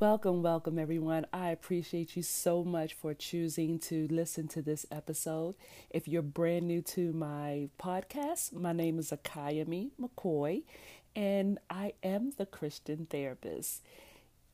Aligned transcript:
Welcome, 0.00 0.44
welcome, 0.44 0.78
everyone. 0.78 1.26
I 1.32 1.50
appreciate 1.50 2.14
you 2.14 2.22
so 2.22 2.62
much 2.62 2.94
for 2.94 3.14
choosing 3.14 3.80
to 3.80 4.06
listen 4.12 4.46
to 4.46 4.62
this 4.62 4.86
episode. 4.92 5.56
If 5.90 6.06
you're 6.06 6.22
brand 6.22 6.68
new 6.68 6.82
to 6.82 7.12
my 7.12 7.70
podcast, 7.80 8.52
my 8.52 8.72
name 8.72 9.00
is 9.00 9.10
Akayami 9.10 9.90
McCoy, 10.00 10.62
and 11.16 11.58
I 11.68 11.94
am 12.04 12.30
the 12.36 12.46
Christian 12.46 13.06
therapist. 13.10 13.82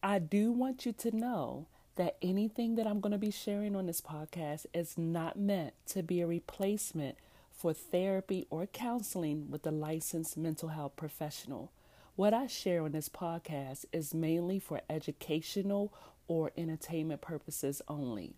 I 0.03 0.19
do 0.19 0.51
want 0.51 0.87
you 0.87 0.93
to 0.93 1.15
know 1.15 1.67
that 1.97 2.17
anything 2.23 2.77
that 2.77 2.87
I'm 2.87 3.01
going 3.01 3.13
to 3.13 3.19
be 3.19 3.31
sharing 3.31 3.77
on 3.77 3.85
this 3.85 4.01
podcast 4.01 4.65
is 4.73 4.97
not 4.97 5.39
meant 5.39 5.75
to 5.89 6.03
be 6.03 6.23
a 6.23 6.27
replacement 6.27 7.19
for 7.51 7.75
therapy 7.75 8.47
or 8.49 8.65
counseling 8.65 9.51
with 9.51 9.67
a 9.67 9.71
licensed 9.71 10.39
mental 10.39 10.71
health 10.71 10.97
professional. 10.97 11.71
What 12.17 12.33
I 12.33 12.47
share 12.47 12.85
on 12.85 12.93
this 12.93 13.09
podcast 13.09 13.87
is 13.93 14.15
mainly 14.15 14.61
for 14.61 14.81
educational 14.89 15.93
or 16.29 16.53
entertainment 16.57 17.21
purposes 17.21 17.83
only. 17.89 18.35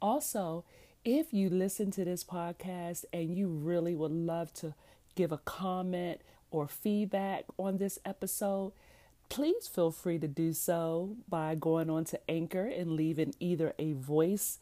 Also, 0.00 0.64
if 1.04 1.34
you 1.34 1.50
listen 1.50 1.90
to 1.90 2.04
this 2.06 2.24
podcast 2.24 3.04
and 3.12 3.36
you 3.36 3.48
really 3.48 3.94
would 3.94 4.10
love 4.10 4.54
to 4.54 4.72
give 5.16 5.32
a 5.32 5.38
comment 5.38 6.22
or 6.50 6.66
feedback 6.66 7.44
on 7.58 7.76
this 7.76 7.98
episode, 8.06 8.72
please 9.28 9.68
feel 9.68 9.90
free 9.90 10.18
to 10.18 10.28
do 10.28 10.54
so 10.54 11.14
by 11.28 11.54
going 11.54 11.90
on 11.90 12.04
to 12.04 12.30
Anchor 12.30 12.66
and 12.66 12.92
leaving 12.92 13.34
either 13.38 13.74
a 13.78 13.92
voice 13.92 14.58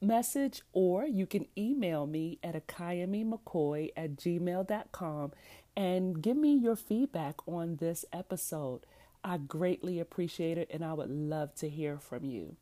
message 0.00 0.62
or 0.72 1.06
you 1.06 1.26
can 1.26 1.46
email 1.56 2.06
me 2.06 2.38
at 2.42 2.54
akayamimccoy 2.54 3.90
at 3.96 4.16
gmail.com 4.16 5.32
and 5.76 6.22
give 6.22 6.36
me 6.36 6.54
your 6.54 6.76
feedback 6.76 7.36
on 7.46 7.76
this 7.76 8.04
episode. 8.12 8.80
I 9.24 9.38
greatly 9.38 10.00
appreciate 10.00 10.58
it 10.58 10.70
and 10.72 10.84
I 10.84 10.92
would 10.92 11.10
love 11.10 11.54
to 11.56 11.68
hear 11.68 11.98
from 11.98 12.24
you. 12.24 12.56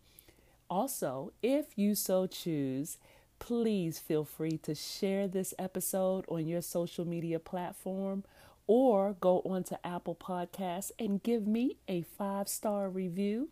Also, 0.69 1.33
if 1.43 1.79
you 1.79 1.95
so 1.95 2.27
choose, 2.27 2.99
please 3.39 3.99
feel 3.99 4.25
free 4.25 4.59
to 4.59 4.75
share 4.75 5.29
this 5.29 5.55
episode 5.59 6.25
on 6.29 6.47
your 6.47 6.63
social 6.63 7.07
media 7.07 7.39
platform 7.39 8.25
or 8.67 9.15
go 9.21 9.41
onto 9.43 9.77
Apple 9.85 10.17
Podcasts 10.17 10.91
and 10.99 11.23
give 11.23 11.47
me 11.47 11.77
a 11.89 12.03
five 12.03 12.49
star 12.49 12.89
review. 12.89 13.49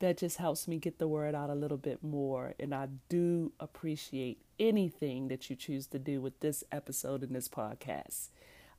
That 0.00 0.18
just 0.18 0.36
helps 0.36 0.68
me 0.68 0.78
get 0.78 0.98
the 0.98 1.08
word 1.08 1.34
out 1.34 1.48
a 1.48 1.54
little 1.54 1.78
bit 1.78 2.02
more. 2.02 2.54
And 2.60 2.74
I 2.74 2.88
do 3.08 3.52
appreciate 3.58 4.42
anything 4.58 5.28
that 5.28 5.48
you 5.48 5.56
choose 5.56 5.86
to 5.88 5.98
do 5.98 6.20
with 6.20 6.40
this 6.40 6.62
episode 6.70 7.22
and 7.22 7.34
this 7.34 7.48
podcast. 7.48 8.28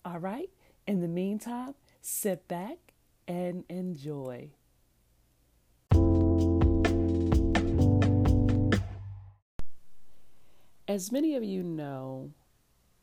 All 0.05 0.19
right. 0.19 0.49
In 0.85 1.01
the 1.01 1.07
meantime, 1.07 1.73
sit 2.01 2.47
back 2.47 2.77
and 3.27 3.63
enjoy. 3.67 4.51
As 10.87 11.11
many 11.11 11.35
of 11.35 11.43
you 11.43 11.63
know, 11.63 12.31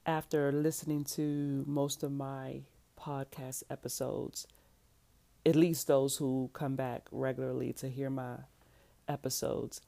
after 0.06 0.51
listening 0.51 1.05
to 1.05 1.65
most 1.67 2.03
of 2.03 2.12
my 2.12 2.62
podcast 2.99 3.65
episodes, 3.69 4.47
at 5.47 5.56
least 5.56 5.87
those 5.87 6.17
who 6.17 6.50
come 6.53 6.77
back 6.77 7.06
regularly 7.11 7.73
to 7.75 7.89
hear 7.89 8.11
my 8.11 8.37
episodes, 9.09 9.81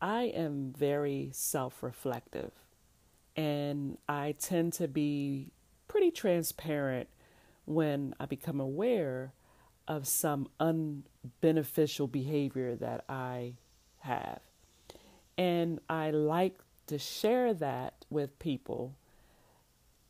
I 0.00 0.24
am 0.24 0.72
very 0.76 1.30
self 1.32 1.82
reflective 1.82 2.52
and 3.36 3.98
I 4.08 4.34
tend 4.38 4.72
to 4.74 4.88
be 4.88 5.52
pretty 5.88 6.10
transparent 6.10 7.08
when 7.64 8.14
I 8.18 8.26
become 8.26 8.60
aware 8.60 9.32
of 9.88 10.06
some 10.06 10.48
unbeneficial 10.60 12.10
behavior 12.10 12.76
that 12.76 13.04
I 13.08 13.54
have. 14.00 14.40
And 15.36 15.80
I 15.88 16.10
like 16.10 16.60
to 16.86 16.98
share 16.98 17.54
that 17.54 18.04
with 18.10 18.38
people 18.38 18.94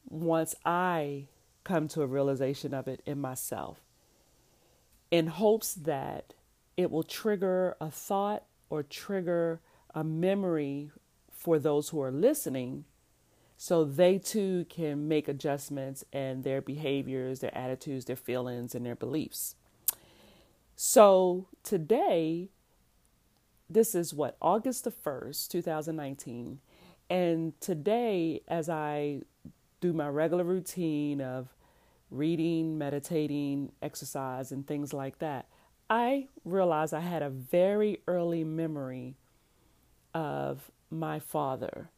once 0.09 0.55
I 0.65 1.29
come 1.65 1.89
to 1.89 2.03
a 2.03 2.07
realization 2.07 2.75
of 2.75 2.89
it 2.89 3.03
in 3.07 3.21
myself 3.21 3.81
in 5.11 5.27
hopes 5.27 5.75
that 5.75 6.35
it 6.77 6.91
will 6.91 7.03
trigger 7.03 7.77
a 7.81 7.91
thought 7.91 8.45
or 8.69 8.83
trigger 8.83 9.61
a 9.95 10.05
memory 10.05 10.91
for 11.31 11.59
those 11.59 11.89
who 11.89 12.01
are 12.01 12.13
listening 12.13 12.85
so 13.57 13.85
they 13.85 14.19
too 14.19 14.65
can 14.71 15.07
make 15.07 15.29
adjustments 15.29 16.05
in 16.13 16.43
their 16.43 16.63
behaviors, 16.63 17.41
their 17.41 17.57
attitudes, 17.57 18.07
their 18.07 18.17
feelings, 18.17 18.75
and 18.75 18.87
their 18.87 18.97
beliefs. 18.97 19.55
So 20.77 21.47
today, 21.63 22.49
this 23.69 23.95
is 23.95 24.15
what, 24.15 24.39
August 24.41 24.85
the 24.85 24.91
1st, 24.91 25.49
2019. 25.51 26.61
And 27.11 27.61
today, 27.61 28.41
as 28.49 28.71
I 28.71 29.23
do 29.83 29.93
my 29.93 30.09
regular 30.09 30.45
routine 30.45 31.21
of 31.21 31.49
reading, 32.11 32.79
meditating, 32.79 33.73
exercise, 33.83 34.53
and 34.53 34.67
things 34.67 34.93
like 34.93 35.19
that, 35.19 35.47
I 35.89 36.29
realized 36.45 36.95
I 36.95 37.01
had 37.01 37.23
a 37.23 37.31
very 37.31 38.01
early 38.07 38.45
memory 38.45 39.17
of 40.15 40.71
my 40.91 41.19
father 41.19 41.91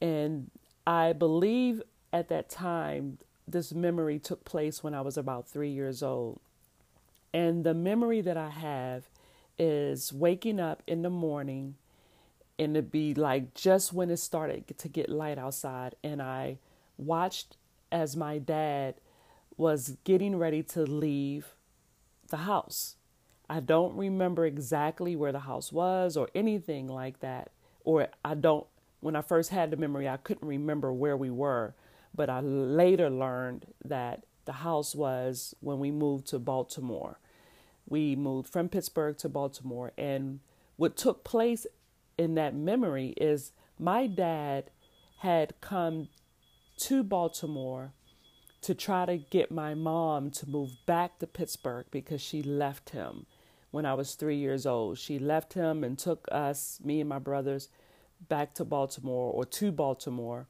and 0.00 0.50
I 0.86 1.12
believe 1.12 1.82
at 2.12 2.28
that 2.28 2.48
time, 2.48 3.18
this 3.48 3.72
memory 3.72 4.18
took 4.18 4.44
place 4.44 4.82
when 4.82 4.94
I 4.94 5.00
was 5.00 5.16
about 5.16 5.48
three 5.48 5.70
years 5.70 6.02
old. 6.02 6.40
And 7.32 7.64
the 7.64 7.74
memory 7.74 8.20
that 8.20 8.36
I 8.36 8.50
have 8.50 9.04
is 9.58 10.12
waking 10.12 10.60
up 10.60 10.82
in 10.86 11.02
the 11.02 11.10
morning 11.10 11.76
and 12.58 12.76
it'd 12.76 12.90
be 12.90 13.14
like 13.14 13.52
just 13.54 13.92
when 13.92 14.10
it 14.10 14.16
started 14.16 14.78
to 14.78 14.88
get 14.88 15.10
light 15.10 15.38
outside. 15.38 15.94
And 16.02 16.22
I 16.22 16.58
watched 16.96 17.56
as 17.92 18.16
my 18.16 18.38
dad 18.38 18.94
was 19.56 19.96
getting 20.04 20.36
ready 20.36 20.62
to 20.62 20.82
leave 20.82 21.54
the 22.28 22.38
house. 22.38 22.96
I 23.48 23.60
don't 23.60 23.96
remember 23.96 24.44
exactly 24.44 25.14
where 25.14 25.32
the 25.32 25.40
house 25.40 25.72
was 25.72 26.16
or 26.16 26.28
anything 26.34 26.88
like 26.88 27.20
that, 27.20 27.50
or 27.84 28.08
I 28.24 28.34
don't 28.34 28.66
when 29.00 29.14
I 29.14 29.20
first 29.20 29.50
had 29.50 29.70
the 29.70 29.76
memory, 29.76 30.08
I 30.08 30.16
couldn't 30.16 30.48
remember 30.48 30.92
where 30.92 31.16
we 31.16 31.30
were, 31.30 31.74
but 32.14 32.28
I 32.28 32.40
later 32.40 33.08
learned 33.10 33.66
that 33.84 34.24
the 34.46 34.52
house 34.52 34.94
was 34.94 35.54
when 35.60 35.78
we 35.78 35.90
moved 35.90 36.26
to 36.28 36.38
Baltimore. 36.38 37.20
We 37.88 38.16
moved 38.16 38.48
from 38.48 38.68
Pittsburgh 38.68 39.16
to 39.18 39.28
Baltimore, 39.28 39.92
and 39.96 40.40
what 40.76 40.96
took 40.96 41.22
place 41.22 41.66
in 42.18 42.34
that 42.34 42.54
memory 42.54 43.14
is 43.16 43.52
my 43.78 44.06
dad 44.06 44.70
had 45.18 45.54
come 45.60 46.08
to 46.78 47.04
Baltimore 47.04 47.92
to 48.66 48.74
try 48.74 49.06
to 49.06 49.16
get 49.16 49.52
my 49.52 49.74
mom 49.74 50.28
to 50.28 50.50
move 50.50 50.72
back 50.86 51.20
to 51.20 51.26
Pittsburgh 51.28 51.86
because 51.92 52.20
she 52.20 52.42
left 52.42 52.90
him 52.90 53.24
when 53.70 53.86
I 53.86 53.94
was 53.94 54.16
three 54.16 54.38
years 54.38 54.66
old. 54.66 54.98
She 54.98 55.20
left 55.20 55.54
him 55.54 55.84
and 55.84 55.96
took 55.96 56.26
us, 56.32 56.80
me 56.82 56.98
and 57.00 57.08
my 57.08 57.20
brothers, 57.20 57.68
back 58.28 58.54
to 58.54 58.64
Baltimore 58.64 59.32
or 59.32 59.44
to 59.44 59.70
Baltimore 59.70 60.48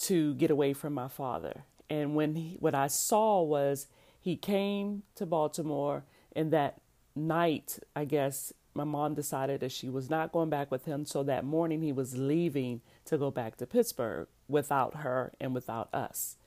to 0.00 0.34
get 0.34 0.50
away 0.50 0.72
from 0.72 0.92
my 0.92 1.06
father. 1.06 1.62
And 1.88 2.16
when 2.16 2.34
he, 2.34 2.56
what 2.58 2.74
I 2.74 2.88
saw 2.88 3.42
was 3.42 3.86
he 4.20 4.34
came 4.34 5.04
to 5.14 5.24
Baltimore, 5.24 6.02
and 6.34 6.52
that 6.52 6.80
night, 7.14 7.78
I 7.94 8.06
guess 8.06 8.52
my 8.74 8.82
mom 8.82 9.14
decided 9.14 9.60
that 9.60 9.70
she 9.70 9.88
was 9.88 10.10
not 10.10 10.32
going 10.32 10.50
back 10.50 10.72
with 10.72 10.86
him. 10.86 11.06
So 11.06 11.22
that 11.22 11.44
morning, 11.44 11.80
he 11.80 11.92
was 11.92 12.18
leaving 12.18 12.80
to 13.04 13.18
go 13.18 13.30
back 13.30 13.56
to 13.58 13.66
Pittsburgh 13.66 14.26
without 14.48 14.96
her 14.96 15.32
and 15.38 15.54
without 15.54 15.88
us. 15.94 16.38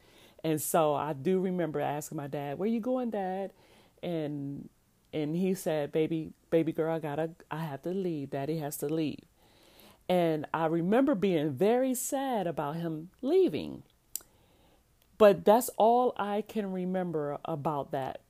And 0.45 0.61
so 0.61 0.93
I 0.93 1.13
do 1.13 1.39
remember 1.39 1.79
asking 1.79 2.17
my 2.17 2.27
dad, 2.27 2.59
"Where 2.59 2.69
you 2.69 2.79
going, 2.79 3.09
Dad?" 3.09 3.51
And 4.03 4.69
and 5.11 5.35
he 5.35 5.55
said, 5.55 5.91
"Baby, 5.91 6.33
baby 6.51 6.71
girl, 6.71 6.95
I 6.95 6.99
gotta, 6.99 7.31
I 7.49 7.63
have 7.65 7.81
to 7.81 7.89
leave. 7.89 8.29
Daddy 8.29 8.59
has 8.59 8.77
to 8.77 8.85
leave." 8.87 9.25
And 10.07 10.45
I 10.53 10.67
remember 10.67 11.15
being 11.15 11.53
very 11.53 11.95
sad 11.95 12.45
about 12.45 12.75
him 12.75 13.09
leaving. 13.23 13.81
But 15.17 15.45
that's 15.45 15.69
all 15.77 16.13
I 16.15 16.43
can 16.43 16.71
remember 16.71 17.39
about 17.45 17.89
that 17.89 18.21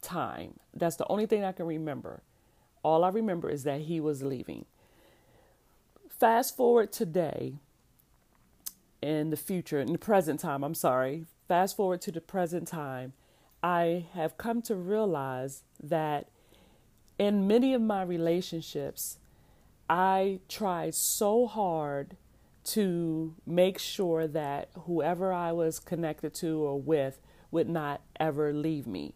time. 0.00 0.60
That's 0.72 0.96
the 0.96 1.06
only 1.08 1.26
thing 1.26 1.44
I 1.44 1.52
can 1.52 1.66
remember. 1.66 2.22
All 2.82 3.04
I 3.04 3.10
remember 3.10 3.50
is 3.50 3.64
that 3.64 3.82
he 3.82 4.00
was 4.00 4.22
leaving. 4.22 4.64
Fast 6.08 6.56
forward 6.56 6.90
today, 6.90 7.56
in 9.02 9.30
the 9.30 9.36
future, 9.36 9.80
in 9.80 9.92
the 9.92 9.98
present 9.98 10.40
time, 10.40 10.62
I'm 10.62 10.74
sorry, 10.74 11.26
fast 11.48 11.76
forward 11.76 12.00
to 12.02 12.12
the 12.12 12.20
present 12.20 12.68
time, 12.68 13.12
I 13.62 14.06
have 14.14 14.36
come 14.36 14.62
to 14.62 14.74
realize 14.74 15.62
that 15.82 16.28
in 17.18 17.46
many 17.46 17.74
of 17.74 17.82
my 17.82 18.02
relationships, 18.02 19.18
I 19.88 20.40
tried 20.48 20.94
so 20.94 21.46
hard 21.46 22.16
to 22.62 23.34
make 23.46 23.78
sure 23.78 24.26
that 24.26 24.70
whoever 24.86 25.32
I 25.32 25.52
was 25.52 25.78
connected 25.78 26.34
to 26.34 26.60
or 26.60 26.80
with 26.80 27.20
would 27.50 27.68
not 27.68 28.02
ever 28.18 28.52
leave 28.52 28.86
me. 28.86 29.14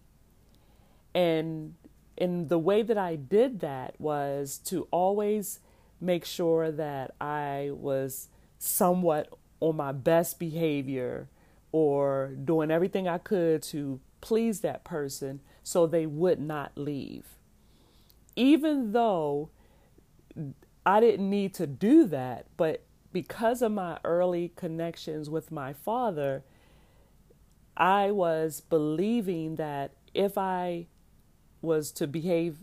And 1.15 1.75
and 2.17 2.49
the 2.49 2.59
way 2.59 2.83
that 2.83 2.99
I 2.99 3.17
did 3.17 3.61
that 3.61 3.95
was 3.99 4.59
to 4.67 4.87
always 4.91 5.61
make 6.01 6.25
sure 6.25 6.71
that 6.71 7.15
I 7.21 7.71
was 7.73 8.29
somewhat 8.59 9.33
on 9.69 9.77
my 9.77 9.93
best 9.93 10.39
behavior 10.39 11.29
or 11.73 12.35
doing 12.45 12.71
everything 12.71 13.09
I 13.09 13.19
could 13.19 13.63
to 13.63 14.01
please 14.21 14.61
that 14.61 14.85
person 14.85 15.41
so 15.63 15.87
they 15.87 16.07
would 16.07 16.39
not 16.39 16.73
leave. 16.77 17.25
Even 18.37 18.93
though 18.93 19.51
I 20.85 21.01
didn't 21.01 21.31
need 21.31 21.55
to 21.55 21.67
do 21.67 22.07
that, 22.07 22.47
but 22.57 22.85
because 23.13 23.63
of 23.63 23.73
my 23.73 23.99
early 24.05 24.53
connections 24.55 25.31
with 25.31 25.51
my 25.51 25.73
father, 25.73 26.45
I 27.77 28.11
was 28.11 28.61
believing 28.61 29.57
that 29.57 29.93
if 30.13 30.37
I 30.37 30.87
was 31.63 31.91
to 31.93 32.07
behave, 32.07 32.59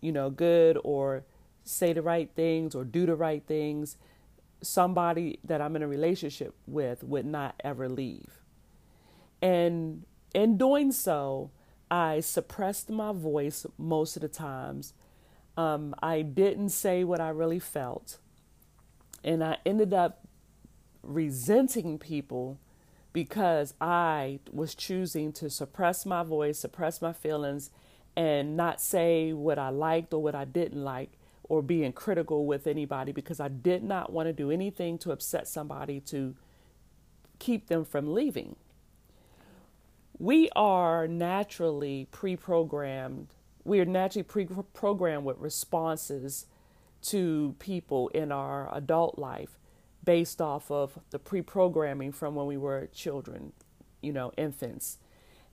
you 0.00 0.12
know, 0.12 0.30
good 0.30 0.78
or 0.82 1.24
say 1.64 1.92
the 1.92 2.02
right 2.02 2.30
things 2.34 2.74
or 2.74 2.84
do 2.84 3.04
the 3.04 3.14
right 3.14 3.44
things, 3.46 3.96
somebody 4.64 5.38
that 5.44 5.60
I'm 5.60 5.76
in 5.76 5.82
a 5.82 5.88
relationship 5.88 6.54
with 6.66 7.02
would 7.02 7.26
not 7.26 7.54
ever 7.62 7.88
leave. 7.88 8.40
And 9.40 10.04
in 10.34 10.56
doing 10.56 10.92
so, 10.92 11.50
I 11.90 12.20
suppressed 12.20 12.90
my 12.90 13.12
voice 13.12 13.66
most 13.78 14.16
of 14.16 14.22
the 14.22 14.28
times. 14.28 14.94
Um, 15.56 15.94
I 16.02 16.22
didn't 16.22 16.70
say 16.70 17.04
what 17.04 17.20
I 17.20 17.28
really 17.28 17.58
felt. 17.58 18.18
And 19.22 19.44
I 19.44 19.58
ended 19.64 19.94
up 19.94 20.26
resenting 21.02 21.98
people 21.98 22.58
because 23.12 23.74
I 23.80 24.40
was 24.50 24.74
choosing 24.74 25.32
to 25.34 25.48
suppress 25.48 26.04
my 26.04 26.22
voice, 26.24 26.58
suppress 26.58 27.00
my 27.00 27.12
feelings, 27.12 27.70
and 28.16 28.56
not 28.56 28.80
say 28.80 29.32
what 29.32 29.58
I 29.58 29.68
liked 29.68 30.12
or 30.12 30.22
what 30.22 30.34
I 30.34 30.44
didn't 30.44 30.82
like 30.82 31.12
or 31.48 31.62
being 31.62 31.92
critical 31.92 32.46
with 32.46 32.66
anybody 32.66 33.12
because 33.12 33.40
I 33.40 33.48
did 33.48 33.82
not 33.82 34.12
want 34.12 34.28
to 34.28 34.32
do 34.32 34.50
anything 34.50 34.98
to 34.98 35.12
upset 35.12 35.46
somebody 35.46 36.00
to 36.00 36.34
keep 37.38 37.68
them 37.68 37.84
from 37.84 38.12
leaving. 38.12 38.56
We 40.18 40.48
are 40.54 41.06
naturally 41.06 42.08
pre 42.10 42.36
programmed, 42.36 43.28
we 43.64 43.80
are 43.80 43.84
naturally 43.84 44.22
pre 44.22 44.46
programmed 44.72 45.24
with 45.24 45.38
responses 45.38 46.46
to 47.02 47.54
people 47.58 48.08
in 48.08 48.32
our 48.32 48.74
adult 48.74 49.18
life 49.18 49.58
based 50.04 50.40
off 50.40 50.70
of 50.70 50.98
the 51.10 51.18
pre 51.18 51.42
programming 51.42 52.12
from 52.12 52.34
when 52.34 52.46
we 52.46 52.56
were 52.56 52.88
children, 52.92 53.52
you 54.00 54.12
know, 54.12 54.32
infants. 54.36 54.98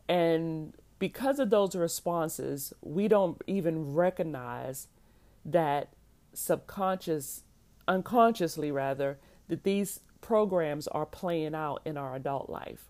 And 0.08 0.74
because 1.00 1.40
of 1.40 1.50
those 1.50 1.76
responses, 1.76 2.74
we 2.82 3.08
don't 3.08 3.42
even 3.48 3.94
recognize 3.94 4.88
that 5.46 5.94
subconscious, 6.34 7.44
unconsciously 7.88 8.72
rather, 8.72 9.20
that 9.48 9.64
these 9.64 10.02
programs 10.22 10.88
are 10.88 11.06
playing 11.06 11.56
out 11.56 11.82
in 11.86 11.98
our 11.98 12.16
adult 12.16 12.50
life. 12.50 12.86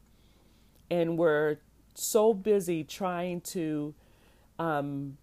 And 0.89 1.17
we're 1.17 1.57
so 1.93 2.33
busy 2.33 2.83
trying 2.83 3.41
to 3.41 3.93
um, 4.59 5.17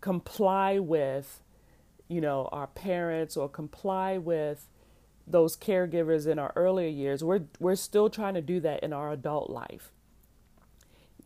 comply 0.00 0.78
with, 0.78 1.42
you 2.08 2.20
know, 2.20 2.48
our 2.52 2.68
parents 2.68 3.36
or 3.36 3.48
comply 3.48 4.18
with 4.18 4.68
those 5.26 5.56
caregivers 5.56 6.26
in 6.26 6.38
our 6.38 6.52
earlier 6.56 6.88
years. 6.88 7.22
We're 7.22 7.42
we're 7.58 7.76
still 7.76 8.08
trying 8.08 8.34
to 8.34 8.40
do 8.40 8.60
that 8.60 8.82
in 8.82 8.92
our 8.92 9.12
adult 9.12 9.50
life 9.50 9.92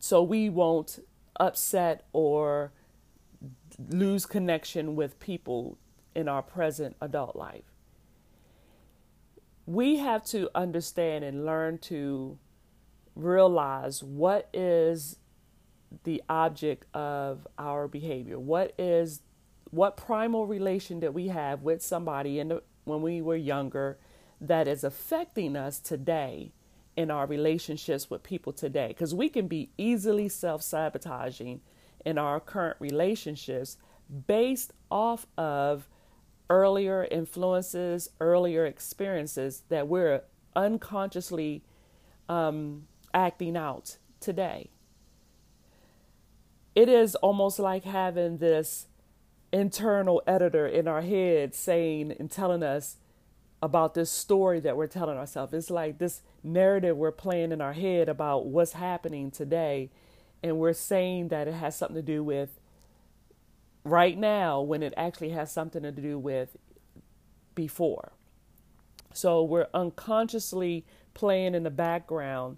so 0.05 0.21
we 0.21 0.49
won't 0.49 0.99
upset 1.39 2.05
or 2.13 2.71
lose 3.89 4.25
connection 4.25 4.95
with 4.95 5.19
people 5.19 5.77
in 6.15 6.27
our 6.27 6.41
present 6.41 6.95
adult 7.01 7.35
life. 7.35 7.73
We 9.65 9.97
have 9.97 10.23
to 10.25 10.49
understand 10.55 11.23
and 11.23 11.45
learn 11.45 11.79
to 11.79 12.37
realize 13.15 14.03
what 14.03 14.49
is 14.53 15.17
the 16.03 16.21
object 16.29 16.85
of 16.93 17.47
our 17.57 17.87
behavior. 17.87 18.39
What 18.39 18.73
is 18.77 19.21
what 19.71 19.97
primal 19.97 20.45
relation 20.45 20.99
that 21.01 21.13
we 21.13 21.27
have 21.27 21.63
with 21.63 21.81
somebody 21.81 22.39
in 22.39 22.49
the, 22.49 22.63
when 22.85 23.01
we 23.01 23.21
were 23.21 23.35
younger 23.35 23.97
that 24.39 24.67
is 24.67 24.83
affecting 24.83 25.55
us 25.55 25.79
today 25.79 26.51
in 26.95 27.11
our 27.11 27.25
relationships 27.25 28.09
with 28.09 28.23
people 28.23 28.53
today 28.53 28.87
because 28.89 29.13
we 29.13 29.27
can 29.27 29.47
be 29.47 29.69
easily 29.77 30.29
self 30.29 30.61
sabotaging 30.61 31.61
in 32.05 32.17
our 32.17 32.39
current 32.39 32.77
relationships 32.79 33.77
based 34.27 34.71
off 34.91 35.25
of 35.37 35.89
earlier 36.49 37.07
influences, 37.09 38.09
earlier 38.19 38.65
experiences 38.65 39.63
that 39.69 39.87
we're 39.87 40.21
unconsciously 40.55 41.63
um, 42.29 42.87
acting 43.13 43.57
out 43.57 43.97
today. 44.19 44.69
It 46.75 46.89
is 46.89 47.15
almost 47.15 47.57
like 47.57 47.83
having 47.85 48.37
this 48.37 48.87
internal 49.51 50.21
editor 50.27 50.67
in 50.67 50.87
our 50.87 51.01
head 51.01 51.55
saying 51.55 52.13
and 52.19 52.29
telling 52.29 52.61
us 52.61 52.97
about 53.61 53.93
this 53.93 54.11
story 54.11 54.59
that 54.59 54.75
we're 54.75 54.87
telling 54.87 55.17
ourselves. 55.17 55.53
It's 55.53 55.69
like 55.69 55.97
this 55.97 56.21
narrative 56.43 56.97
we're 56.97 57.11
playing 57.11 57.51
in 57.51 57.61
our 57.61 57.73
head 57.73 58.09
about 58.09 58.45
what's 58.45 58.73
happening 58.73 59.31
today, 59.31 59.89
and 60.45 60.59
we're 60.59 60.73
saying 60.73 61.29
that 61.29 61.47
it 61.47 61.55
has 61.55 61.75
something 61.75 61.95
to 61.95 62.03
do 62.03 62.23
with 62.23 62.59
right 63.83 64.15
now 64.15 64.61
when 64.61 64.83
it 64.83 64.93
actually 64.95 65.29
has 65.29 65.51
something 65.51 65.81
to 65.81 65.91
do 65.91 66.19
with 66.19 66.55
before. 67.55 68.11
So 69.11 69.43
we're 69.43 69.65
unconsciously 69.73 70.85
playing 71.15 71.55
in 71.55 71.63
the 71.63 71.71
background 71.71 72.57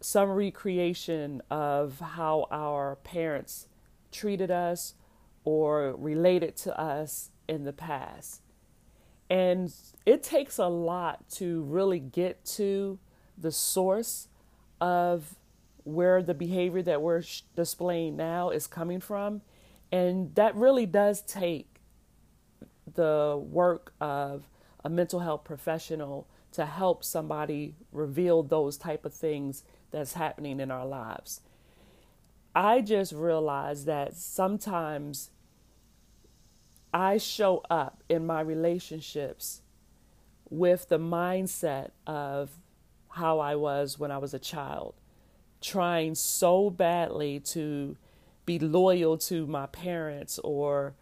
some 0.00 0.30
recreation 0.30 1.42
of 1.50 2.00
how 2.00 2.46
our 2.50 2.96
parents 2.96 3.66
treated 4.10 4.50
us 4.50 4.94
or 5.44 5.94
related 5.98 6.56
to 6.56 6.80
us 6.80 7.30
in 7.46 7.64
the 7.64 7.74
past. 7.74 8.40
And 9.28 9.70
it 10.06 10.22
takes 10.22 10.56
a 10.56 10.66
lot 10.66 11.28
to 11.32 11.60
really 11.64 12.00
get 12.00 12.42
to 12.56 12.98
the 13.36 13.52
source 13.52 14.28
of 14.80 15.36
where 15.84 16.22
the 16.22 16.34
behavior 16.34 16.82
that 16.82 17.02
we're 17.02 17.22
displaying 17.56 18.16
now 18.16 18.50
is 18.50 18.66
coming 18.66 19.00
from. 19.00 19.42
And 19.90 20.34
that 20.34 20.54
really 20.54 20.86
does 20.86 21.20
take 21.20 21.68
the 22.94 23.40
work 23.42 23.92
of 24.00 24.48
a 24.84 24.88
mental 24.88 25.20
health 25.20 25.44
professional 25.44 26.28
to 26.52 26.66
help 26.66 27.02
somebody 27.02 27.76
reveal 27.92 28.42
those 28.42 28.76
type 28.76 29.04
of 29.04 29.14
things 29.14 29.64
that's 29.90 30.14
happening 30.14 30.60
in 30.60 30.70
our 30.70 30.86
lives. 30.86 31.40
I 32.54 32.82
just 32.82 33.12
realized 33.12 33.86
that 33.86 34.14
sometimes 34.14 35.30
I 36.92 37.16
show 37.16 37.62
up 37.70 38.02
in 38.08 38.26
my 38.26 38.42
relationships 38.42 39.62
with 40.50 40.88
the 40.90 40.98
mindset 40.98 41.92
of 42.06 42.50
how 43.08 43.38
I 43.38 43.54
was 43.56 43.98
when 43.98 44.10
I 44.10 44.18
was 44.18 44.34
a 44.34 44.38
child, 44.38 44.94
trying 45.62 46.14
so 46.14 46.70
badly 46.70 47.40
to 47.40 47.96
be 48.44 48.58
loyal 48.58 49.16
to 49.16 49.46
my 49.46 49.66
parents 49.66 50.38
or 50.42 50.94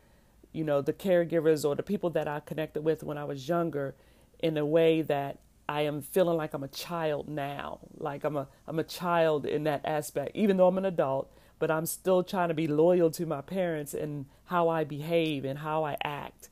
you 0.53 0.65
know 0.65 0.83
the 0.83 0.93
caregivers 0.93 1.65
or 1.65 1.75
the 1.75 1.83
people 1.83 2.11
that 2.11 2.29
I 2.29 2.41
connected 2.41 2.83
with 2.83 3.03
when 3.03 3.17
I 3.17 3.25
was 3.25 3.49
younger 3.49 3.95
in 4.39 4.57
a 4.57 4.67
way 4.67 5.03
that 5.03 5.39
I 5.69 5.83
am 5.83 6.03
feeling 6.03 6.37
like 6.37 6.53
I'm 6.55 6.65
a 6.65 6.69
child 6.69 7.29
now 7.29 7.81
like 7.97 8.25
I'm 8.25 8.37
a 8.37 8.49
I'm 8.67 8.79
a 8.79 8.85
child 8.85 9.47
in 9.47 9.65
that 9.65 9.81
aspect 9.85 10.33
even 10.35 10.57
though 10.57 10.67
I'm 10.67 10.79
an 10.79 10.85
adult 10.85 11.33
but 11.61 11.71
I'm 11.71 11.87
still 11.87 12.25
trying 12.25 12.49
to 12.49 12.55
be 12.55 12.67
loyal 12.67 13.11
to 13.13 13.27
my 13.27 13.43
parents 13.43 13.95
and 13.95 14.25
how 14.47 14.69
I 14.69 14.83
behave 14.83 15.45
and 15.45 15.61
how 15.61 15.85
I 15.85 15.97
act. 16.03 16.49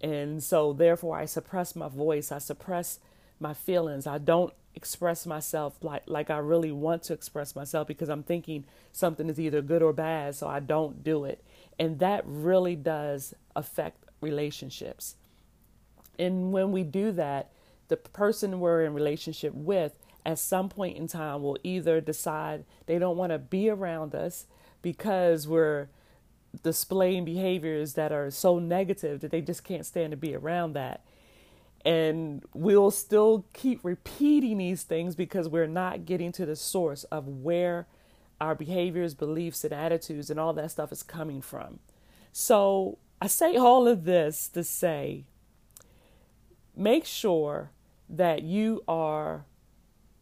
And 0.00 0.42
so, 0.42 0.72
therefore, 0.72 1.18
I 1.18 1.26
suppress 1.26 1.76
my 1.76 1.88
voice, 1.88 2.32
I 2.32 2.38
suppress 2.38 3.00
my 3.40 3.52
feelings. 3.52 4.06
I 4.06 4.18
don't 4.18 4.54
express 4.74 5.26
myself 5.26 5.76
like, 5.82 6.02
like 6.06 6.30
I 6.30 6.38
really 6.38 6.72
want 6.72 7.02
to 7.04 7.12
express 7.12 7.54
myself 7.54 7.86
because 7.88 8.08
I'm 8.08 8.22
thinking 8.22 8.64
something 8.92 9.28
is 9.28 9.38
either 9.38 9.62
good 9.62 9.82
or 9.82 9.92
bad, 9.92 10.34
so 10.34 10.48
I 10.48 10.60
don't 10.60 11.02
do 11.02 11.24
it. 11.24 11.42
And 11.78 11.98
that 11.98 12.22
really 12.26 12.76
does 12.76 13.34
affect 13.54 14.04
relationships. 14.20 15.16
And 16.18 16.52
when 16.52 16.72
we 16.72 16.82
do 16.82 17.12
that, 17.12 17.50
the 17.88 17.96
person 17.96 18.60
we're 18.60 18.84
in 18.84 18.94
relationship 18.94 19.54
with 19.54 19.92
at 20.24 20.38
some 20.38 20.68
point 20.68 20.96
in 20.96 21.06
time 21.06 21.42
will 21.42 21.58
either 21.62 22.00
decide 22.00 22.64
they 22.86 22.98
don't 22.98 23.16
want 23.16 23.30
to 23.30 23.38
be 23.38 23.68
around 23.68 24.14
us 24.14 24.46
because 24.80 25.46
we're 25.46 25.88
displaying 26.62 27.24
behaviors 27.24 27.94
that 27.94 28.12
are 28.12 28.30
so 28.30 28.58
negative 28.58 29.20
that 29.20 29.30
they 29.30 29.40
just 29.40 29.64
can't 29.64 29.84
stand 29.84 30.12
to 30.12 30.16
be 30.16 30.34
around 30.34 30.72
that. 30.72 31.04
And 31.84 32.42
we'll 32.54 32.90
still 32.90 33.44
keep 33.52 33.80
repeating 33.82 34.58
these 34.58 34.84
things 34.84 35.14
because 35.14 35.48
we're 35.48 35.66
not 35.66 36.06
getting 36.06 36.32
to 36.32 36.46
the 36.46 36.56
source 36.56 37.04
of 37.04 37.28
where 37.28 37.86
our 38.40 38.54
behaviors, 38.54 39.14
beliefs, 39.14 39.64
and 39.64 39.72
attitudes, 39.72 40.30
and 40.30 40.40
all 40.40 40.52
that 40.54 40.70
stuff 40.70 40.92
is 40.92 41.02
coming 41.02 41.42
from. 41.42 41.80
So 42.32 42.98
I 43.20 43.26
say 43.26 43.56
all 43.56 43.86
of 43.86 44.04
this 44.04 44.48
to 44.48 44.64
say 44.64 45.24
make 46.76 47.04
sure 47.04 47.70
that 48.08 48.42
you 48.42 48.82
are 48.88 49.44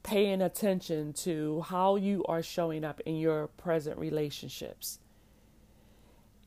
paying 0.02 0.42
attention 0.42 1.12
to 1.12 1.62
how 1.62 1.96
you 1.96 2.24
are 2.24 2.42
showing 2.42 2.84
up 2.84 3.00
in 3.06 3.16
your 3.16 3.46
present 3.46 3.98
relationships. 3.98 4.98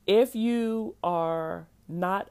If 0.06 0.36
you 0.36 0.96
are 1.04 1.68
not 1.88 2.30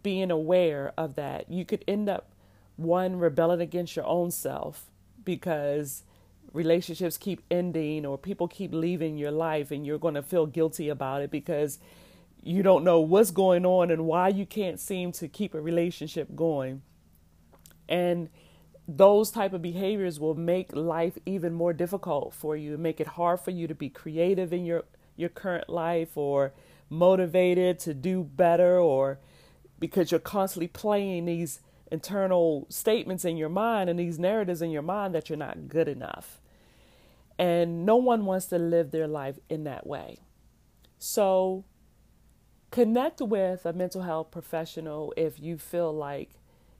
being 0.00 0.30
aware 0.30 0.92
of 0.96 1.14
that, 1.16 1.50
you 1.50 1.64
could 1.64 1.84
end 1.86 2.08
up 2.08 2.32
one 2.76 3.16
rebelling 3.16 3.60
against 3.60 3.96
your 3.96 4.06
own 4.06 4.30
self 4.30 4.86
because 5.24 6.04
relationships 6.52 7.16
keep 7.16 7.42
ending 7.50 8.06
or 8.06 8.16
people 8.16 8.48
keep 8.48 8.72
leaving 8.72 9.18
your 9.18 9.30
life 9.30 9.70
and 9.70 9.86
you're 9.86 9.98
going 9.98 10.14
to 10.14 10.22
feel 10.22 10.46
guilty 10.46 10.88
about 10.88 11.22
it 11.22 11.30
because 11.30 11.78
you 12.42 12.62
don't 12.62 12.84
know 12.84 13.00
what's 13.00 13.30
going 13.30 13.66
on 13.66 13.90
and 13.90 14.06
why 14.06 14.28
you 14.28 14.46
can't 14.46 14.80
seem 14.80 15.12
to 15.12 15.28
keep 15.28 15.54
a 15.54 15.60
relationship 15.60 16.34
going. 16.34 16.82
And 17.88 18.28
those 18.86 19.30
type 19.30 19.52
of 19.52 19.60
behaviors 19.60 20.18
will 20.18 20.34
make 20.34 20.74
life 20.74 21.18
even 21.26 21.52
more 21.52 21.72
difficult 21.72 22.32
for 22.32 22.56
you. 22.56 22.78
Make 22.78 23.00
it 23.00 23.06
hard 23.06 23.40
for 23.40 23.50
you 23.50 23.66
to 23.66 23.74
be 23.74 23.90
creative 23.90 24.52
in 24.52 24.64
your 24.64 24.84
your 25.16 25.28
current 25.28 25.68
life 25.68 26.16
or 26.16 26.52
motivated 26.88 27.78
to 27.80 27.92
do 27.92 28.22
better 28.22 28.78
or 28.78 29.18
because 29.78 30.10
you're 30.10 30.20
constantly 30.20 30.68
playing 30.68 31.26
these 31.26 31.60
internal 31.90 32.66
statements 32.68 33.24
in 33.24 33.36
your 33.36 33.48
mind 33.48 33.88
and 33.88 33.98
these 33.98 34.18
narratives 34.18 34.62
in 34.62 34.70
your 34.70 34.82
mind 34.82 35.14
that 35.14 35.28
you're 35.28 35.38
not 35.38 35.68
good 35.68 35.88
enough. 35.88 36.40
And 37.38 37.86
no 37.86 37.96
one 37.96 38.24
wants 38.24 38.46
to 38.46 38.58
live 38.58 38.90
their 38.90 39.06
life 39.06 39.38
in 39.48 39.64
that 39.64 39.86
way. 39.86 40.18
So 40.98 41.64
connect 42.70 43.20
with 43.20 43.64
a 43.64 43.72
mental 43.72 44.02
health 44.02 44.30
professional 44.30 45.14
if 45.16 45.38
you 45.40 45.56
feel 45.56 45.92
like 45.92 46.30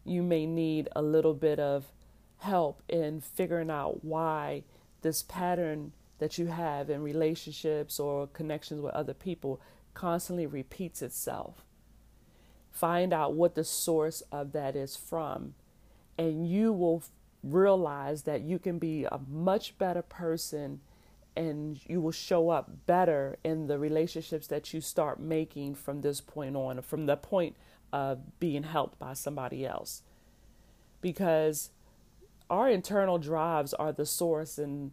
you 0.05 0.23
may 0.23 0.47
need 0.47 0.89
a 0.97 1.03
little 1.03 1.35
bit 1.35 1.61
of 1.61 1.93
help 2.39 2.83
in 2.89 3.21
figuring 3.21 3.71
out 3.71 4.05
why 4.05 4.65
this 5.03 5.23
pattern 5.23 5.93
that 6.19 6.39
you 6.39 6.47
have 6.47 6.91
in 6.91 7.03
relationships 7.03 8.01
or 8.01 8.27
connections 8.27 8.81
with 8.81 8.95
other 8.95 9.15
people 9.15 9.61
constantly 9.95 10.47
repeats 10.47 11.03
itself. 11.03 11.65
Find 12.71 13.13
out 13.13 13.35
what 13.35 13.55
the 13.55 13.65
source 13.65 14.23
of 14.31 14.53
that 14.53 14.77
is 14.77 14.97
from, 14.97 15.55
and 16.17 16.49
you 16.49 16.73
will 16.73 17.03
realize 17.43 18.23
that 18.23 18.43
you 18.43 18.59
can 18.59 18.79
be 18.79 19.05
a 19.05 19.21
much 19.29 19.79
better 19.79 20.03
person 20.03 20.81
and 21.37 21.79
you 21.87 22.01
will 22.01 22.11
show 22.11 22.51
up 22.51 22.87
better 22.87 23.37
in 23.45 23.69
the 23.69 23.79
relationships 23.79 24.49
that 24.49 24.75
you 24.75 24.81
start 24.81 25.21
making 25.21 25.73
from 25.73 26.01
this 26.01 26.21
point 26.21 26.57
on, 26.57 26.83
from 26.83 27.07
the 27.07 27.17
point 27.17 27.55
of 27.93 28.39
being 28.41 28.65
helped 28.65 28.99
by 28.99 29.13
somebody 29.13 29.65
else. 29.65 30.03
Because 31.01 31.71
our 32.51 32.69
internal 32.69 33.19
drives 33.19 33.73
are 33.75 33.93
the 33.93 34.05
source 34.05 34.59
and 34.59 34.91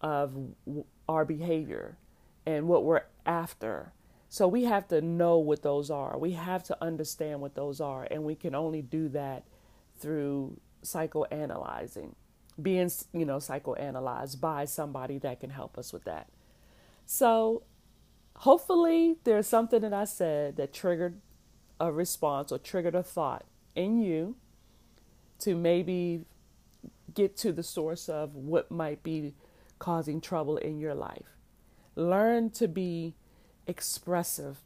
of 0.00 0.36
our 1.08 1.24
behavior 1.24 1.98
and 2.46 2.68
what 2.68 2.84
we're 2.84 3.02
after. 3.26 3.92
So 4.32 4.46
we 4.46 4.62
have 4.64 4.86
to 4.88 5.00
know 5.00 5.38
what 5.38 5.62
those 5.62 5.90
are. 5.90 6.16
We 6.16 6.32
have 6.32 6.62
to 6.64 6.76
understand 6.80 7.40
what 7.40 7.56
those 7.56 7.80
are. 7.80 8.06
And 8.08 8.22
we 8.22 8.36
can 8.36 8.54
only 8.54 8.80
do 8.80 9.08
that 9.08 9.42
through 9.98 10.60
psychoanalyzing, 10.84 12.14
being, 12.62 12.90
you 13.12 13.26
know, 13.26 13.38
psychoanalyzed 13.38 14.40
by 14.40 14.66
somebody 14.66 15.18
that 15.18 15.40
can 15.40 15.50
help 15.50 15.76
us 15.76 15.92
with 15.92 16.04
that. 16.04 16.28
So 17.06 17.64
hopefully 18.36 19.16
there's 19.24 19.48
something 19.48 19.80
that 19.80 19.92
I 19.92 20.04
said 20.04 20.56
that 20.58 20.72
triggered 20.72 21.20
a 21.80 21.90
response 21.90 22.52
or 22.52 22.58
triggered 22.58 22.94
a 22.94 23.02
thought 23.02 23.44
in 23.74 24.00
you 24.00 24.36
to 25.40 25.56
maybe 25.56 26.24
get 27.12 27.36
to 27.38 27.50
the 27.50 27.64
source 27.64 28.08
of 28.08 28.36
what 28.36 28.70
might 28.70 29.02
be 29.02 29.34
causing 29.80 30.20
trouble 30.20 30.56
in 30.56 30.78
your 30.78 30.94
life. 30.94 31.36
Learn 31.96 32.50
to 32.50 32.68
be 32.68 33.16
expressive. 33.70 34.58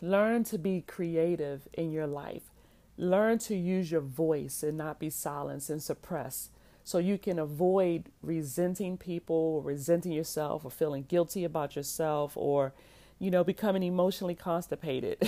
Learn 0.00 0.42
to 0.44 0.58
be 0.58 0.80
creative 0.80 1.68
in 1.74 1.92
your 1.92 2.08
life. 2.08 2.50
Learn 2.96 3.38
to 3.38 3.54
use 3.54 3.92
your 3.92 4.00
voice 4.00 4.62
and 4.62 4.76
not 4.76 4.98
be 4.98 5.10
silenced 5.10 5.70
and 5.70 5.82
suppressed 5.82 6.50
so 6.84 6.98
you 6.98 7.18
can 7.18 7.38
avoid 7.38 8.10
resenting 8.22 8.96
people 8.96 9.36
or 9.36 9.62
resenting 9.62 10.12
yourself 10.12 10.64
or 10.64 10.70
feeling 10.70 11.04
guilty 11.04 11.44
about 11.44 11.76
yourself 11.76 12.32
or, 12.36 12.72
you 13.20 13.30
know, 13.30 13.44
becoming 13.44 13.84
emotionally 13.84 14.34
constipated. 14.34 15.22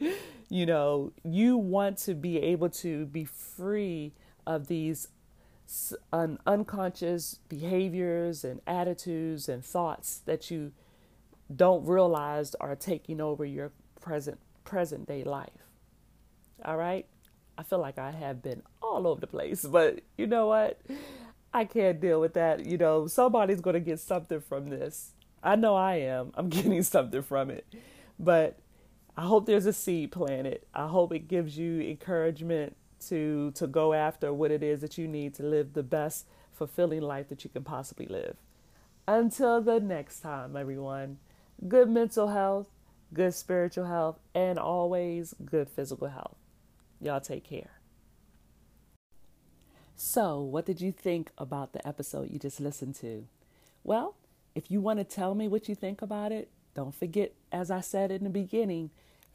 you 0.48 0.66
know, 0.66 1.12
you 1.22 1.56
want 1.56 1.98
to 1.98 2.14
be 2.14 2.38
able 2.38 2.70
to 2.70 3.06
be 3.06 3.24
free 3.24 4.12
of 4.46 4.66
these 4.66 5.08
un- 6.12 6.38
unconscious 6.46 7.38
behaviors 7.48 8.44
and 8.44 8.60
attitudes 8.66 9.48
and 9.48 9.64
thoughts 9.64 10.20
that 10.26 10.50
you 10.50 10.72
don't 11.54 11.86
realize 11.86 12.54
are 12.56 12.76
taking 12.76 13.20
over 13.20 13.44
your 13.44 13.72
present 14.00 14.38
present 14.64 15.06
day 15.06 15.24
life. 15.24 15.50
All 16.64 16.76
right? 16.76 17.06
I 17.58 17.62
feel 17.62 17.78
like 17.78 17.98
I 17.98 18.10
have 18.10 18.42
been 18.42 18.62
all 18.82 19.06
over 19.06 19.20
the 19.20 19.26
place, 19.26 19.64
but 19.70 20.00
you 20.16 20.26
know 20.26 20.46
what? 20.46 20.80
I 21.54 21.64
can't 21.64 22.00
deal 22.00 22.20
with 22.20 22.34
that. 22.34 22.66
You 22.66 22.76
know, 22.76 23.06
somebody's 23.06 23.60
going 23.60 23.74
to 23.74 23.80
get 23.80 24.00
something 24.00 24.40
from 24.40 24.68
this. 24.68 25.12
I 25.42 25.56
know 25.56 25.74
I 25.74 25.96
am. 25.96 26.32
I'm 26.34 26.48
getting 26.50 26.82
something 26.82 27.22
from 27.22 27.50
it. 27.50 27.66
But 28.18 28.58
I 29.16 29.22
hope 29.22 29.46
there's 29.46 29.66
a 29.66 29.72
seed 29.72 30.12
planted. 30.12 30.66
I 30.74 30.88
hope 30.88 31.12
it 31.12 31.28
gives 31.28 31.56
you 31.56 31.80
encouragement 31.80 32.76
to 33.08 33.52
to 33.52 33.66
go 33.66 33.92
after 33.92 34.32
what 34.32 34.50
it 34.50 34.62
is 34.62 34.80
that 34.80 34.96
you 34.98 35.06
need 35.06 35.34
to 35.34 35.42
live 35.42 35.74
the 35.74 35.82
best 35.82 36.26
fulfilling 36.52 37.02
life 37.02 37.28
that 37.28 37.44
you 37.44 37.50
can 37.50 37.62
possibly 37.62 38.06
live. 38.06 38.36
Until 39.06 39.60
the 39.60 39.78
next 39.78 40.20
time, 40.20 40.56
everyone 40.56 41.18
good 41.66 41.88
mental 41.88 42.28
health, 42.28 42.68
good 43.12 43.34
spiritual 43.34 43.86
health, 43.86 44.18
and 44.34 44.58
always 44.58 45.34
good 45.44 45.68
physical 45.68 46.08
health. 46.08 46.36
Y'all 47.00 47.20
take 47.20 47.44
care. 47.44 47.70
So, 49.94 50.40
what 50.40 50.66
did 50.66 50.80
you 50.80 50.92
think 50.92 51.30
about 51.38 51.72
the 51.72 51.86
episode 51.86 52.30
you 52.30 52.38
just 52.38 52.60
listened 52.60 52.96
to? 52.96 53.26
Well, 53.82 54.16
if 54.54 54.70
you 54.70 54.80
want 54.80 54.98
to 54.98 55.04
tell 55.04 55.34
me 55.34 55.48
what 55.48 55.68
you 55.68 55.74
think 55.74 56.02
about 56.02 56.32
it, 56.32 56.50
don't 56.74 56.94
forget, 56.94 57.32
as 57.50 57.70
I 57.70 57.80
said 57.80 58.10
in 58.10 58.24
the 58.24 58.30
beginning, 58.30 58.90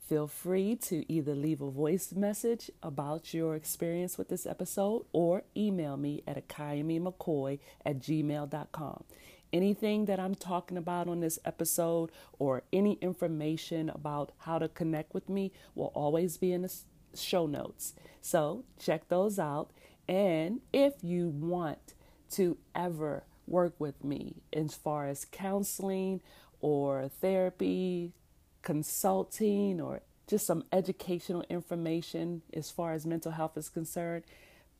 feel 0.08 0.28
free 0.28 0.76
to 0.76 1.12
either 1.12 1.34
leave 1.34 1.62
a 1.62 1.72
voice 1.72 2.12
message 2.12 2.70
about 2.84 3.34
your 3.34 3.56
experience 3.56 4.18
with 4.18 4.30
this 4.30 4.46
episode 4.46 5.06
or 5.14 5.44
email 5.58 5.98
me 5.98 6.22
at 6.28 6.48
akayamimccoy 6.48 7.60
at 7.84 8.00
gmail.com 8.00 9.04
anything 9.54 10.06
that 10.06 10.20
I'm 10.20 10.36
talking 10.36 10.78
about 10.78 11.08
on 11.08 11.20
this 11.20 11.40
episode 11.46 12.12
or 12.40 12.64
any 12.72 12.94
information 13.02 13.90
about 13.90 14.32
how 14.40 14.60
to 14.60 14.68
connect 14.68 15.14
with 15.14 15.30
me 15.30 15.52
will 15.76 15.92
always 15.94 16.38
be 16.38 16.52
in 16.54 16.62
the 16.64 16.74
show 17.16 17.46
notes. 17.46 17.94
So 18.22 18.64
check 18.80 19.08
those 19.10 19.40
out. 19.40 19.72
And 20.08 20.62
if 20.74 21.04
you 21.04 21.30
want 21.30 21.94
to 22.32 22.58
ever 22.76 23.24
work 23.48 23.74
with 23.80 24.04
me 24.04 24.36
as 24.54 24.74
far 24.74 25.08
as 25.08 25.26
counseling 25.26 26.22
or 26.62 27.10
therapy, 27.22 28.14
consulting, 28.62 29.82
or 29.82 30.02
just 30.28 30.46
some 30.46 30.64
educational 30.72 31.44
information 31.50 32.42
as 32.54 32.72
far 32.72 32.94
as 32.94 33.06
mental 33.06 33.32
health 33.32 33.58
is 33.58 33.70
concerned, 33.70 34.24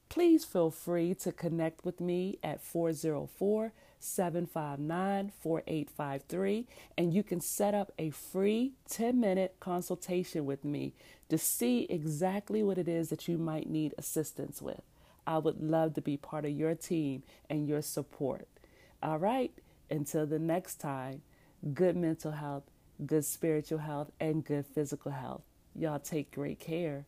please 0.10 0.46
feel 0.46 0.72
free 0.72 1.14
to 1.16 1.32
connect 1.32 1.84
with 1.84 2.00
me 2.00 2.38
at 2.44 2.62
404 2.62 3.74
759 4.04 5.32
4853, 5.40 6.68
and 6.98 7.14
you 7.14 7.24
can 7.24 7.40
set 7.40 7.74
up 7.74 7.92
a 7.98 8.10
free 8.10 8.74
10 8.90 9.20
minute 9.20 9.56
consultation 9.60 10.46
with 10.46 10.66
me 10.66 10.94
to 11.30 11.38
see 11.38 11.88
exactly 11.90 12.64
what 12.64 12.78
it 12.78 12.88
is 12.88 13.10
that 13.10 13.28
you 13.28 13.38
might 13.38 13.70
need 13.70 13.94
assistance 13.98 14.62
with. 14.62 14.82
I 15.26 15.38
would 15.38 15.62
love 15.62 15.94
to 15.96 16.02
be 16.02 16.18
part 16.18 16.46
of 16.46 16.52
your 16.52 16.76
team 16.76 17.24
and 17.50 17.68
your 17.68 17.82
support. 17.82 18.48
All 19.04 19.20
right, 19.20 19.52
until 19.90 20.26
the 20.26 20.40
next 20.40 20.76
time, 20.76 21.22
good 21.74 21.96
mental 21.96 22.32
health, 22.32 22.64
good 23.06 23.26
spiritual 23.26 23.80
health, 23.80 24.12
and 24.20 24.44
good 24.44 24.66
physical 24.66 25.12
health. 25.12 25.44
Y'all 25.76 26.00
take 26.00 26.32
great 26.32 26.60
care. 26.60 27.06